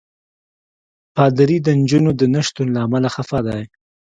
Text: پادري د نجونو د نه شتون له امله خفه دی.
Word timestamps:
پادري 1.15 1.57
د 1.63 1.67
نجونو 1.79 2.11
د 2.19 2.21
نه 2.33 2.41
شتون 2.47 2.67
له 2.75 2.79
امله 2.85 3.09
خفه 3.15 3.39
دی. 3.47 3.61